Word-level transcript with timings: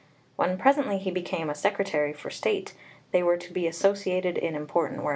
When 0.35 0.57
presently 0.57 0.97
he 0.97 1.11
became 1.11 1.47
a 1.47 1.53
Secretary 1.53 2.11
for 2.11 2.31
State 2.31 2.73
they 3.11 3.21
were 3.21 3.37
to 3.37 3.53
be 3.53 3.67
associated 3.67 4.35
in 4.35 4.55
important 4.55 5.03
work. 5.03 5.09